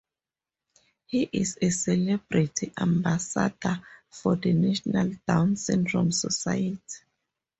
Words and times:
He 1.05 1.29
is 1.31 1.59
a 1.61 1.69
celebrity 1.69 2.73
Ambassador 2.75 3.83
for 4.09 4.35
the 4.35 4.51
National 4.51 5.11
Down 5.27 5.55
Syndrome 5.57 6.11
Society. 6.11 7.03